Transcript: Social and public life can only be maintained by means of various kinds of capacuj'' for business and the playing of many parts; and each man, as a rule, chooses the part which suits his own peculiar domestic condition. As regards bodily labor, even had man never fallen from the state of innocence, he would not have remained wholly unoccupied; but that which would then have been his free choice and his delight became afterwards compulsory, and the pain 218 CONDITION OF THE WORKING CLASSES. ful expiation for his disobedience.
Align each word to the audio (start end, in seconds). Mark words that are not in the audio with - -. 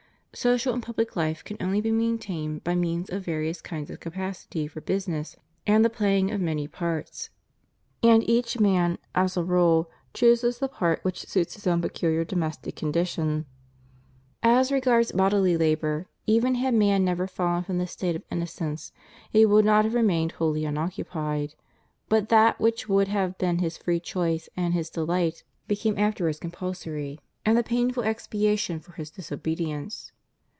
Social 0.33 0.73
and 0.73 0.81
public 0.81 1.17
life 1.17 1.43
can 1.43 1.57
only 1.59 1.81
be 1.81 1.91
maintained 1.91 2.63
by 2.63 2.73
means 2.73 3.09
of 3.09 3.25
various 3.25 3.59
kinds 3.61 3.89
of 3.91 3.99
capacuj'' 3.99 4.69
for 4.71 4.79
business 4.79 5.35
and 5.67 5.83
the 5.83 5.89
playing 5.89 6.31
of 6.31 6.39
many 6.39 6.69
parts; 6.69 7.29
and 8.01 8.23
each 8.29 8.57
man, 8.57 8.97
as 9.13 9.35
a 9.35 9.43
rule, 9.43 9.91
chooses 10.13 10.59
the 10.59 10.69
part 10.69 11.03
which 11.03 11.25
suits 11.27 11.55
his 11.55 11.67
own 11.67 11.81
peculiar 11.81 12.23
domestic 12.23 12.77
condition. 12.77 13.45
As 14.41 14.71
regards 14.71 15.11
bodily 15.11 15.57
labor, 15.57 16.07
even 16.25 16.55
had 16.55 16.73
man 16.75 17.03
never 17.03 17.27
fallen 17.27 17.65
from 17.65 17.77
the 17.77 17.85
state 17.85 18.15
of 18.15 18.23
innocence, 18.31 18.93
he 19.31 19.45
would 19.45 19.65
not 19.65 19.83
have 19.83 19.93
remained 19.93 20.31
wholly 20.31 20.63
unoccupied; 20.63 21.55
but 22.07 22.29
that 22.29 22.57
which 22.57 22.87
would 22.87 23.07
then 23.09 23.13
have 23.13 23.37
been 23.37 23.59
his 23.59 23.77
free 23.77 23.99
choice 23.99 24.47
and 24.55 24.73
his 24.73 24.89
delight 24.89 25.43
became 25.67 25.99
afterwards 25.99 26.39
compulsory, 26.39 27.19
and 27.45 27.57
the 27.57 27.63
pain 27.63 27.89
218 27.89 27.89
CONDITION 27.89 27.89
OF 27.89 27.91
THE 27.91 27.91
WORKING 27.91 27.91
CLASSES. 27.91 27.95
ful 27.95 28.03
expiation 28.05 28.79
for 28.79 28.91
his 28.93 29.11
disobedience. 29.11 30.11